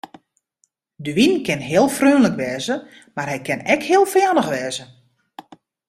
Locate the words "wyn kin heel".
1.17-1.87